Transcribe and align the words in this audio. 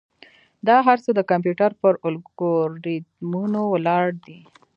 دا 0.67 0.77
هر 0.87 0.97
څه 1.05 1.11
د 1.15 1.19
کمپیوټر 1.31 1.71
پر 1.81 1.93
الگوریتمونو 2.07 3.61
ولاړ 3.73 4.05
دي. 4.25 4.39